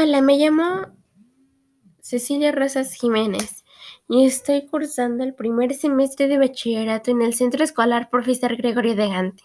Hola, 0.00 0.20
me 0.20 0.36
llamo 0.36 0.86
Cecilia 2.00 2.52
Rosas 2.52 2.94
Jiménez 2.94 3.64
y 4.08 4.26
estoy 4.26 4.64
cursando 4.64 5.24
el 5.24 5.34
primer 5.34 5.74
semestre 5.74 6.28
de 6.28 6.38
bachillerato 6.38 7.10
en 7.10 7.20
el 7.20 7.34
Centro 7.34 7.64
Escolar 7.64 8.08
Profesor 8.08 8.54
Gregorio 8.54 8.94
de 8.94 9.08
Gante. 9.08 9.42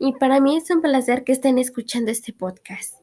Y 0.00 0.14
para 0.14 0.40
mí 0.40 0.56
es 0.56 0.68
un 0.70 0.82
placer 0.82 1.22
que 1.22 1.30
estén 1.30 1.58
escuchando 1.58 2.10
este 2.10 2.32
podcast. 2.32 2.96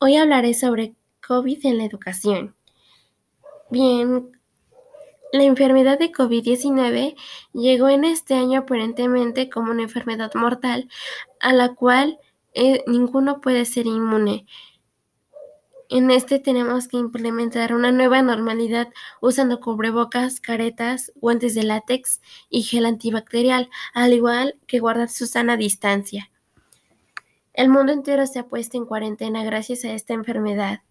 Hoy 0.00 0.16
hablaré 0.16 0.54
sobre 0.54 0.96
COVID 1.24 1.64
en 1.64 1.78
la 1.78 1.84
educación. 1.84 2.56
Bien, 3.70 4.32
la 5.32 5.44
enfermedad 5.44 5.96
de 5.96 6.10
COVID-19 6.10 7.14
llegó 7.52 7.88
en 7.88 8.02
este 8.02 8.34
año 8.34 8.58
aparentemente 8.58 9.48
como 9.48 9.70
una 9.70 9.84
enfermedad 9.84 10.32
mortal 10.34 10.88
a 11.38 11.52
la 11.52 11.72
cual 11.76 12.18
eh, 12.52 12.82
ninguno 12.88 13.40
puede 13.40 13.64
ser 13.64 13.86
inmune. 13.86 14.44
En 15.92 16.12
este 16.12 16.38
tenemos 16.38 16.86
que 16.86 16.98
implementar 16.98 17.74
una 17.74 17.90
nueva 17.90 18.22
normalidad 18.22 18.90
usando 19.20 19.58
cubrebocas, 19.58 20.38
caretas, 20.38 21.10
guantes 21.16 21.56
de 21.56 21.64
látex 21.64 22.20
y 22.48 22.62
gel 22.62 22.86
antibacterial, 22.86 23.68
al 23.92 24.12
igual 24.12 24.54
que 24.68 24.78
guardar 24.78 25.08
su 25.08 25.26
sana 25.26 25.56
distancia. 25.56 26.30
El 27.54 27.70
mundo 27.70 27.92
entero 27.92 28.24
se 28.28 28.38
ha 28.38 28.46
puesto 28.46 28.76
en 28.78 28.86
cuarentena 28.86 29.42
gracias 29.42 29.84
a 29.84 29.92
esta 29.92 30.14
enfermedad. 30.14 30.82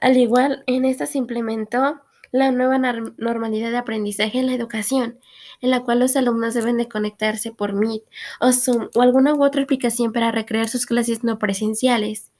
Al 0.00 0.16
igual, 0.16 0.62
en 0.68 0.84
esta 0.84 1.06
se 1.06 1.18
implementó 1.18 2.00
la 2.30 2.52
nueva 2.52 2.78
normalidad 2.78 3.72
de 3.72 3.78
aprendizaje 3.78 4.38
en 4.38 4.46
la 4.46 4.54
educación, 4.54 5.18
en 5.60 5.70
la 5.70 5.80
cual 5.80 5.98
los 5.98 6.14
alumnos 6.14 6.54
deben 6.54 6.76
de 6.76 6.88
conectarse 6.88 7.50
por 7.50 7.72
Meet 7.72 8.04
o 8.38 8.52
Zoom 8.52 8.88
o 8.94 9.02
alguna 9.02 9.34
u 9.34 9.42
otra 9.42 9.64
aplicación 9.64 10.12
para 10.12 10.30
recrear 10.30 10.68
sus 10.68 10.86
clases 10.86 11.24
no 11.24 11.40
presenciales 11.40 12.30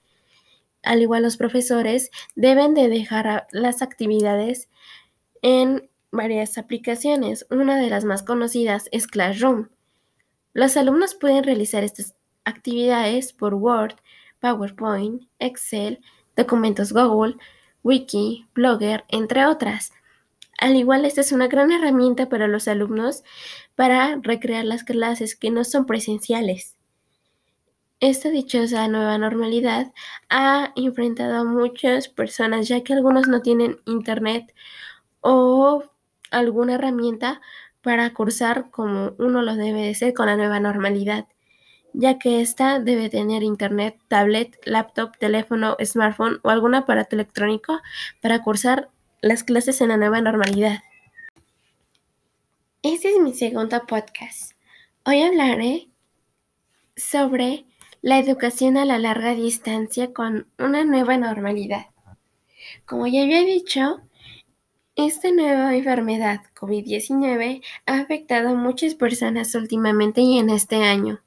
al 0.83 1.01
igual 1.01 1.23
los 1.23 1.37
profesores, 1.37 2.09
deben 2.35 2.73
de 2.73 2.89
dejar 2.89 3.47
las 3.51 3.81
actividades 3.81 4.69
en 5.41 5.89
varias 6.11 6.57
aplicaciones. 6.57 7.45
Una 7.49 7.77
de 7.77 7.89
las 7.89 8.05
más 8.05 8.23
conocidas 8.23 8.89
es 8.91 9.07
Classroom. 9.07 9.69
Los 10.53 10.77
alumnos 10.77 11.15
pueden 11.15 11.43
realizar 11.43 11.83
estas 11.83 12.15
actividades 12.45 13.33
por 13.33 13.53
Word, 13.53 13.95
PowerPoint, 14.39 15.23
Excel, 15.39 15.99
documentos 16.35 16.93
Google, 16.93 17.35
Wiki, 17.83 18.47
Blogger, 18.53 19.05
entre 19.09 19.45
otras. 19.45 19.91
Al 20.57 20.75
igual, 20.75 21.05
esta 21.05 21.21
es 21.21 21.31
una 21.31 21.47
gran 21.47 21.71
herramienta 21.71 22.27
para 22.27 22.47
los 22.47 22.67
alumnos 22.67 23.23
para 23.75 24.17
recrear 24.21 24.65
las 24.65 24.83
clases 24.83 25.35
que 25.35 25.51
no 25.51 25.63
son 25.63 25.85
presenciales. 25.85 26.78
Esta 28.01 28.29
dichosa 28.29 28.87
nueva 28.87 29.17
normalidad 29.17 29.91
ha 30.29 30.71
enfrentado 30.77 31.35
a 31.35 31.43
muchas 31.43 32.07
personas 32.07 32.69
ya 32.69 32.81
que 32.81 32.93
algunos 32.93 33.27
no 33.27 33.41
tienen 33.41 33.81
internet 33.85 34.55
o 35.19 35.83
alguna 36.31 36.75
herramienta 36.75 37.41
para 37.81 38.13
cursar 38.13 38.71
como 38.71 39.15
uno 39.17 39.41
lo 39.41 39.55
debe 39.55 39.81
de 39.81 39.95
ser 39.95 40.13
con 40.13 40.27
la 40.27 40.37
nueva 40.37 40.61
normalidad, 40.61 41.27
ya 41.91 42.17
que 42.19 42.39
ésta 42.39 42.79
debe 42.79 43.09
tener 43.09 43.43
internet, 43.43 43.99
tablet, 44.07 44.57
laptop, 44.63 45.17
teléfono, 45.17 45.75
smartphone 45.83 46.39
o 46.43 46.51
algún 46.51 46.75
aparato 46.75 47.17
electrónico 47.17 47.81
para 48.21 48.41
cursar 48.43 48.89
las 49.19 49.43
clases 49.43 49.81
en 49.81 49.89
la 49.89 49.97
nueva 49.97 50.21
normalidad. 50.21 50.83
Este 52.81 53.09
es 53.09 53.19
mi 53.19 53.33
segundo 53.33 53.85
podcast. 53.85 54.53
Hoy 55.03 55.21
hablaré 55.21 55.89
sobre 56.95 57.65
la 58.01 58.19
educación 58.19 58.77
a 58.77 58.85
la 58.85 58.97
larga 58.97 59.35
distancia 59.35 60.13
con 60.13 60.47
una 60.57 60.83
nueva 60.83 61.17
normalidad. 61.17 61.87
Como 62.85 63.07
ya 63.07 63.23
había 63.23 63.43
dicho, 63.43 64.01
esta 64.95 65.31
nueva 65.31 65.75
enfermedad 65.75 66.41
COVID-19 66.59 67.61
ha 67.85 67.99
afectado 67.99 68.49
a 68.49 68.53
muchas 68.53 68.95
personas 68.95 69.55
últimamente 69.55 70.21
y 70.21 70.39
en 70.39 70.49
este 70.49 70.77
año, 70.83 71.21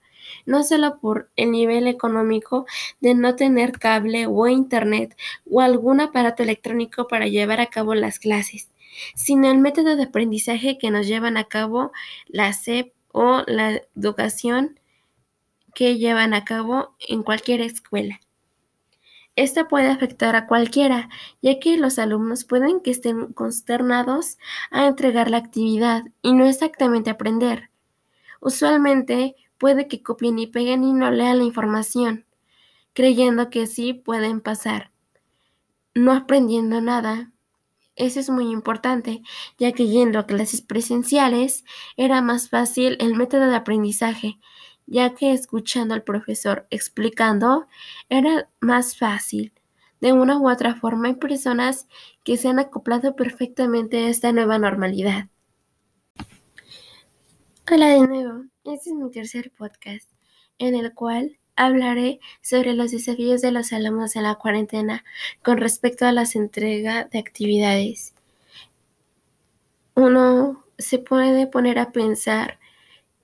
no 0.46 0.62
solo 0.62 0.98
por 1.00 1.30
el 1.36 1.52
nivel 1.52 1.86
económico 1.86 2.66
de 3.00 3.14
no 3.14 3.36
tener 3.36 3.78
cable 3.78 4.26
o 4.26 4.46
internet 4.46 5.16
o 5.50 5.60
algún 5.60 6.00
aparato 6.00 6.42
electrónico 6.42 7.08
para 7.08 7.26
llevar 7.26 7.60
a 7.60 7.66
cabo 7.66 7.94
las 7.94 8.18
clases, 8.18 8.70
sino 9.14 9.50
el 9.50 9.58
método 9.58 9.96
de 9.96 10.04
aprendizaje 10.04 10.78
que 10.78 10.90
nos 10.90 11.06
llevan 11.06 11.36
a 11.36 11.44
cabo 11.44 11.92
la 12.26 12.52
SEP 12.52 12.92
o 13.12 13.42
la 13.46 13.82
educación 13.96 14.78
que 15.74 15.98
llevan 15.98 16.34
a 16.34 16.44
cabo 16.44 16.94
en 17.00 17.22
cualquier 17.22 17.60
escuela. 17.60 18.20
Esta 19.34 19.66
puede 19.66 19.88
afectar 19.88 20.36
a 20.36 20.46
cualquiera, 20.46 21.08
ya 21.40 21.58
que 21.58 21.78
los 21.78 21.98
alumnos 21.98 22.44
pueden 22.44 22.80
que 22.80 22.90
estén 22.90 23.32
consternados 23.32 24.36
a 24.70 24.86
entregar 24.86 25.30
la 25.30 25.38
actividad 25.38 26.04
y 26.20 26.34
no 26.34 26.44
exactamente 26.44 27.08
aprender. 27.08 27.70
Usualmente 28.40 29.34
puede 29.56 29.88
que 29.88 30.02
copien 30.02 30.38
y 30.38 30.48
peguen 30.48 30.84
y 30.84 30.92
no 30.92 31.10
lean 31.10 31.38
la 31.38 31.44
información, 31.44 32.26
creyendo 32.92 33.48
que 33.48 33.66
sí 33.66 33.94
pueden 33.94 34.42
pasar, 34.42 34.90
no 35.94 36.12
aprendiendo 36.12 36.82
nada. 36.82 37.32
Eso 37.96 38.20
es 38.20 38.28
muy 38.28 38.50
importante, 38.50 39.22
ya 39.58 39.72
que 39.72 39.86
yendo 39.86 40.18
a 40.18 40.26
clases 40.26 40.60
presenciales 40.60 41.64
era 41.96 42.20
más 42.20 42.50
fácil 42.50 42.96
el 43.00 43.14
método 43.14 43.48
de 43.48 43.56
aprendizaje, 43.56 44.38
ya 44.92 45.14
que 45.14 45.32
escuchando 45.32 45.94
al 45.94 46.02
profesor 46.02 46.66
explicando 46.68 47.66
era 48.10 48.50
más 48.60 48.98
fácil. 48.98 49.50
De 50.02 50.12
una 50.12 50.36
u 50.38 50.50
otra 50.50 50.74
forma 50.74 51.08
hay 51.08 51.14
personas 51.14 51.88
que 52.24 52.36
se 52.36 52.48
han 52.48 52.58
acoplado 52.58 53.16
perfectamente 53.16 53.96
a 53.96 54.10
esta 54.10 54.32
nueva 54.32 54.58
normalidad. 54.58 55.28
Hola 57.70 57.88
de 57.88 58.06
nuevo, 58.06 58.44
este 58.64 58.90
es 58.90 58.94
mi 58.94 59.10
tercer 59.10 59.50
podcast 59.56 60.10
en 60.58 60.74
el 60.74 60.92
cual 60.92 61.38
hablaré 61.56 62.20
sobre 62.42 62.74
los 62.74 62.90
desafíos 62.90 63.40
de 63.40 63.50
los 63.50 63.72
alumnos 63.72 64.14
en 64.14 64.24
la 64.24 64.34
cuarentena 64.34 65.04
con 65.42 65.56
respecto 65.56 66.04
a 66.04 66.12
las 66.12 66.36
entregas 66.36 67.08
de 67.08 67.18
actividades. 67.18 68.12
Uno 69.94 70.66
se 70.76 70.98
puede 70.98 71.46
poner 71.46 71.78
a 71.78 71.92
pensar 71.92 72.58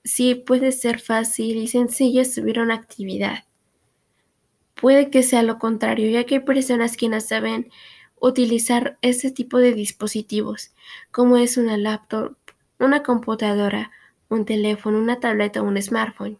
sí 0.08 0.34
puede 0.34 0.72
ser 0.72 1.00
fácil 1.00 1.58
y 1.58 1.68
sencillo 1.68 2.24
subir 2.24 2.60
una 2.60 2.74
actividad. 2.74 3.44
Puede 4.74 5.10
que 5.10 5.22
sea 5.22 5.42
lo 5.42 5.58
contrario, 5.58 6.08
ya 6.10 6.24
que 6.24 6.36
hay 6.36 6.40
personas 6.40 6.96
que 6.96 7.08
no 7.08 7.20
saben 7.20 7.70
utilizar 8.18 8.98
ese 9.02 9.30
tipo 9.30 9.58
de 9.58 9.74
dispositivos, 9.74 10.72
como 11.10 11.36
es 11.36 11.58
una 11.58 11.76
laptop, 11.76 12.36
una 12.78 13.02
computadora, 13.02 13.90
un 14.28 14.46
teléfono, 14.46 14.98
una 14.98 15.20
tableta 15.20 15.60
o 15.60 15.64
un 15.64 15.80
smartphone. 15.80 16.38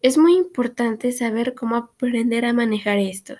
Es 0.00 0.18
muy 0.18 0.34
importante 0.34 1.12
saber 1.12 1.54
cómo 1.54 1.76
aprender 1.76 2.44
a 2.44 2.52
manejar 2.52 2.98
esto. 2.98 3.36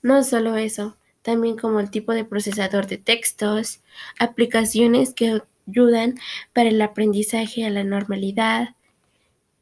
No 0.00 0.22
solo 0.22 0.56
eso, 0.56 0.96
también 1.22 1.58
como 1.58 1.80
el 1.80 1.90
tipo 1.90 2.12
de 2.12 2.24
procesador 2.24 2.86
de 2.86 2.98
textos, 2.98 3.82
aplicaciones 4.18 5.12
que 5.12 5.42
ayudan 5.68 6.16
para 6.52 6.68
el 6.68 6.80
aprendizaje 6.82 7.64
a 7.64 7.70
la 7.70 7.84
normalidad, 7.84 8.74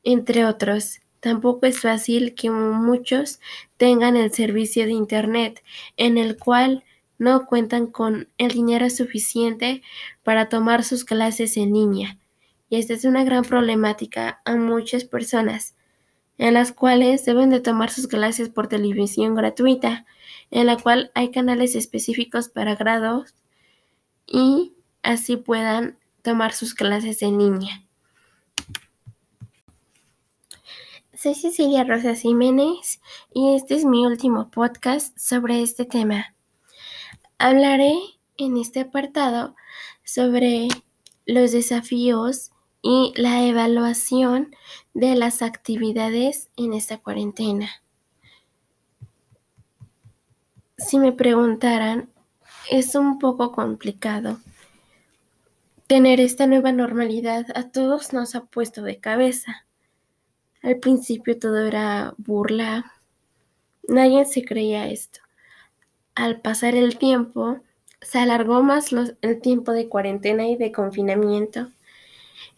entre 0.04 0.44
otros. 0.44 1.00
Tampoco 1.20 1.66
es 1.66 1.80
fácil 1.80 2.34
que 2.34 2.50
muchos 2.50 3.40
tengan 3.76 4.16
el 4.16 4.32
servicio 4.32 4.86
de 4.86 4.92
Internet 4.92 5.62
en 5.96 6.16
el 6.16 6.36
cual 6.36 6.84
no 7.18 7.46
cuentan 7.46 7.88
con 7.88 8.28
el 8.38 8.52
dinero 8.52 8.88
suficiente 8.90 9.82
para 10.22 10.48
tomar 10.48 10.84
sus 10.84 11.04
clases 11.04 11.56
en 11.56 11.72
línea. 11.72 12.18
Y 12.70 12.76
esta 12.76 12.94
es 12.94 13.04
una 13.04 13.24
gran 13.24 13.42
problemática 13.42 14.40
a 14.44 14.54
muchas 14.54 15.04
personas, 15.04 15.74
en 16.36 16.54
las 16.54 16.70
cuales 16.72 17.24
deben 17.24 17.50
de 17.50 17.60
tomar 17.60 17.90
sus 17.90 18.06
clases 18.06 18.48
por 18.48 18.68
televisión 18.68 19.34
gratuita, 19.34 20.06
en 20.50 20.66
la 20.66 20.76
cual 20.76 21.10
hay 21.14 21.30
canales 21.30 21.74
específicos 21.74 22.48
para 22.48 22.76
grados 22.76 23.34
y 24.26 24.74
así 25.02 25.36
puedan 25.36 25.98
tomar 26.22 26.52
sus 26.52 26.74
clases 26.74 27.22
en 27.22 27.38
línea. 27.38 27.84
Soy 31.14 31.34
Cecilia 31.34 31.82
Rosas 31.82 32.20
Jiménez 32.20 33.00
y 33.34 33.56
este 33.56 33.74
es 33.74 33.84
mi 33.84 34.06
último 34.06 34.50
podcast 34.50 35.18
sobre 35.18 35.62
este 35.62 35.84
tema. 35.84 36.34
Hablaré 37.38 37.94
en 38.36 38.56
este 38.56 38.80
apartado 38.80 39.56
sobre 40.04 40.68
los 41.26 41.52
desafíos 41.52 42.52
y 42.82 43.12
la 43.16 43.44
evaluación 43.44 44.54
de 44.94 45.16
las 45.16 45.42
actividades 45.42 46.50
en 46.56 46.72
esta 46.72 46.98
cuarentena. 46.98 47.68
Si 50.76 50.98
me 50.98 51.12
preguntaran, 51.12 52.10
es 52.70 52.94
un 52.94 53.18
poco 53.18 53.50
complicado 53.50 54.38
Tener 55.88 56.20
esta 56.20 56.46
nueva 56.46 56.70
normalidad 56.70 57.46
a 57.54 57.70
todos 57.70 58.12
nos 58.12 58.34
ha 58.34 58.44
puesto 58.44 58.82
de 58.82 59.00
cabeza. 59.00 59.64
Al 60.62 60.76
principio 60.80 61.38
todo 61.38 61.66
era 61.66 62.12
burla. 62.18 62.92
Nadie 63.88 64.26
se 64.26 64.44
creía 64.44 64.88
esto. 64.88 65.20
al 66.14 66.42
pasar 66.42 66.74
el 66.74 66.98
tiempo, 66.98 67.60
se 68.02 68.18
alargó 68.18 68.62
más 68.62 68.92
el 69.22 69.40
tiempo 69.40 69.72
de 69.72 69.88
cuarentena 69.88 70.46
y 70.46 70.56
de 70.56 70.72
confinamiento, 70.72 71.70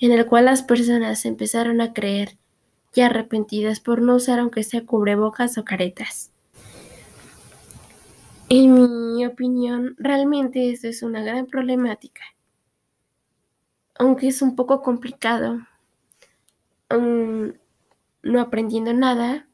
en 0.01 0.11
el 0.11 0.27
cual 0.27 0.47
las 0.47 0.65
personas 0.65 1.25
empezaron 1.25 1.81
a 1.81 1.93
creer 1.93 2.37
y 2.97 3.03
arrepentidas 3.03 3.79
por 3.79 4.03
no 4.03 4.17
usar 4.17 4.41
aunque 4.41 4.65
sea 4.65 4.85
cubrebocas 4.85 5.57
o 5.57 5.65
caretas. 5.65 6.33
En 8.49 9.15
mi 9.15 9.25
opinión, 9.25 9.95
realmente 9.99 10.71
esto 10.71 10.89
es 10.89 11.05
una 11.05 11.23
gran 11.23 11.47
problemática, 11.47 12.23
aunque 14.01 14.29
es 14.29 14.41
un 14.41 14.57
poco 14.57 14.81
complicado. 14.81 15.59
no 16.89 18.41
aprendiendo 18.41 18.95
nada, 18.95 19.47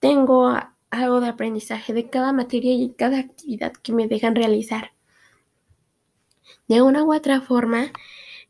tengo 0.00 0.56
algo 0.90 1.20
de 1.20 1.28
aprendizaje 1.28 1.92
de 1.92 2.10
cada 2.10 2.32
materia 2.32 2.74
y 2.74 2.90
cada 2.94 3.20
actividad 3.20 3.72
que 3.74 3.92
me 3.92 4.08
dejan 4.08 4.34
realizar. 4.34 4.90
De 6.66 6.82
una 6.82 7.04
u 7.04 7.14
otra 7.14 7.40
forma, 7.40 7.92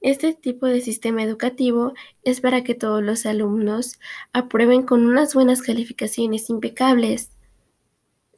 este 0.00 0.32
tipo 0.32 0.64
de 0.64 0.80
sistema 0.80 1.22
educativo 1.22 1.92
es 2.22 2.40
para 2.40 2.64
que 2.64 2.74
todos 2.74 3.02
los 3.02 3.26
alumnos 3.26 4.00
aprueben 4.32 4.84
con 4.84 5.04
unas 5.04 5.34
buenas 5.34 5.60
calificaciones 5.60 6.48
impecables. 6.48 7.30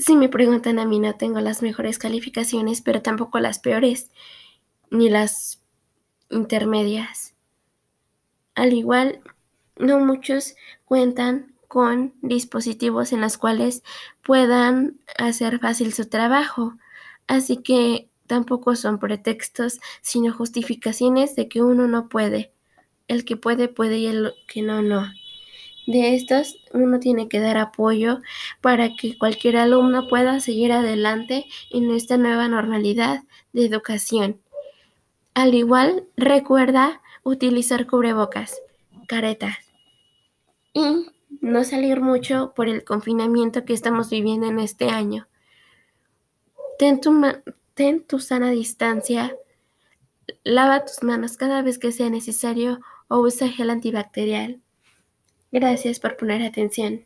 Si 0.00 0.16
me 0.16 0.28
preguntan 0.28 0.80
a 0.80 0.84
mí, 0.84 0.98
no 0.98 1.14
tengo 1.14 1.38
las 1.38 1.62
mejores 1.62 1.96
calificaciones, 1.96 2.82
pero 2.82 3.02
tampoco 3.02 3.38
las 3.38 3.60
peores, 3.60 4.10
ni 4.90 5.08
las 5.10 5.57
intermedias. 6.30 7.34
Al 8.54 8.72
igual, 8.72 9.20
no 9.76 10.00
muchos 10.00 10.56
cuentan 10.84 11.54
con 11.68 12.14
dispositivos 12.22 13.12
en 13.12 13.20
los 13.20 13.38
cuales 13.38 13.82
puedan 14.22 14.98
hacer 15.18 15.60
fácil 15.60 15.92
su 15.92 16.08
trabajo. 16.08 16.74
Así 17.26 17.58
que 17.58 18.08
tampoco 18.26 18.74
son 18.74 18.98
pretextos, 18.98 19.80
sino 20.00 20.32
justificaciones 20.32 21.36
de 21.36 21.48
que 21.48 21.62
uno 21.62 21.86
no 21.86 22.08
puede. 22.08 22.52
El 23.06 23.24
que 23.24 23.36
puede, 23.36 23.68
puede 23.68 23.98
y 23.98 24.06
el 24.06 24.32
que 24.46 24.62
no, 24.62 24.82
no. 24.82 25.06
De 25.86 26.14
estos, 26.14 26.56
uno 26.74 27.00
tiene 27.00 27.28
que 27.28 27.40
dar 27.40 27.56
apoyo 27.56 28.20
para 28.60 28.94
que 28.94 29.16
cualquier 29.16 29.56
alumno 29.56 30.06
pueda 30.08 30.40
seguir 30.40 30.72
adelante 30.72 31.46
en 31.70 31.90
esta 31.90 32.18
nueva 32.18 32.48
normalidad 32.48 33.22
de 33.52 33.64
educación. 33.64 34.40
Al 35.38 35.54
igual, 35.54 36.04
recuerda 36.16 37.00
utilizar 37.22 37.86
cubrebocas, 37.86 38.60
caretas 39.06 39.56
y 40.72 41.06
no 41.40 41.62
salir 41.62 42.00
mucho 42.00 42.54
por 42.56 42.68
el 42.68 42.82
confinamiento 42.82 43.64
que 43.64 43.72
estamos 43.72 44.10
viviendo 44.10 44.48
en 44.48 44.58
este 44.58 44.88
año. 44.88 45.28
Ten 46.76 47.00
tu, 47.00 47.22
ten 47.74 48.02
tu 48.02 48.18
sana 48.18 48.50
distancia, 48.50 49.36
lava 50.42 50.84
tus 50.84 51.04
manos 51.04 51.36
cada 51.36 51.62
vez 51.62 51.78
que 51.78 51.92
sea 51.92 52.10
necesario 52.10 52.80
o 53.06 53.20
usa 53.20 53.48
gel 53.48 53.70
antibacterial. 53.70 54.60
Gracias 55.52 56.00
por 56.00 56.16
poner 56.16 56.42
atención. 56.42 57.04